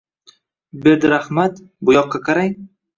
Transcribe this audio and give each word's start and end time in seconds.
–Berdirahmat, 0.87 1.63
bu 1.85 1.99
yoqqa 2.01 2.27
qarang. 2.31 2.63